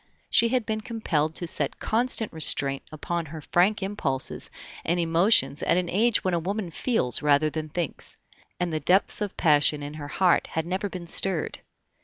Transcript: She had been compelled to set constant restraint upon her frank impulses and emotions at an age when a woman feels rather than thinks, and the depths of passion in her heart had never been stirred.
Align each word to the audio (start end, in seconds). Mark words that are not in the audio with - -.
She 0.31 0.49
had 0.49 0.65
been 0.65 0.81
compelled 0.81 1.35
to 1.35 1.45
set 1.45 1.77
constant 1.79 2.33
restraint 2.33 2.81
upon 2.91 3.27
her 3.27 3.39
frank 3.39 3.83
impulses 3.83 4.49
and 4.83 4.99
emotions 4.99 5.61
at 5.61 5.77
an 5.77 5.89
age 5.89 6.23
when 6.23 6.33
a 6.33 6.39
woman 6.39 6.71
feels 6.71 7.21
rather 7.21 7.51
than 7.51 7.69
thinks, 7.69 8.17
and 8.59 8.73
the 8.73 8.79
depths 8.79 9.21
of 9.21 9.37
passion 9.37 9.83
in 9.83 9.93
her 9.93 10.07
heart 10.07 10.47
had 10.47 10.65
never 10.65 10.89
been 10.89 11.05
stirred. 11.05 11.59